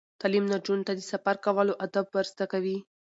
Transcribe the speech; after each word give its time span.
تعلیم 0.21 0.45
نجونو 0.51 0.85
ته 0.87 0.93
د 0.95 1.01
سفر 1.11 1.35
کولو 1.45 1.73
آداب 1.85 2.07
ور 2.13 2.25
زده 2.33 2.45
کوي. 2.53 2.77